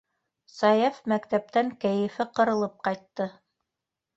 [0.53, 3.29] Саяф мәктәптән кәйефе ҡырылып ҡайтты.